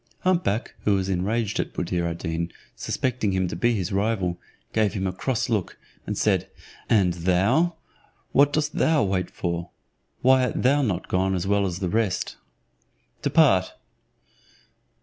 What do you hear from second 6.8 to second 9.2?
"And thou, what dost thou